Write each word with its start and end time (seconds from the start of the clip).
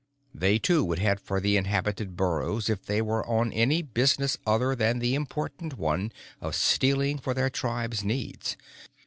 They 0.33 0.57
too 0.57 0.83
would 0.85 0.97
head 0.97 1.19
for 1.19 1.39
the 1.39 1.57
inhabited 1.57 2.15
burrows 2.17 2.71
if 2.71 2.83
they 2.87 3.03
were 3.03 3.23
on 3.27 3.53
any 3.53 3.83
business 3.83 4.35
other 4.47 4.73
than 4.73 4.97
the 4.97 5.13
important 5.13 5.77
one 5.77 6.11
of 6.41 6.55
stealing 6.55 7.19
for 7.19 7.35
their 7.35 7.51
tribe's 7.51 8.03
needs. 8.03 8.57